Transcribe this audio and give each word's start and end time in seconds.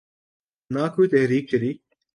نہ 0.71 0.83
کوئی 0.95 1.07
تحریک 1.09 1.43
چلی۔ 1.51 1.71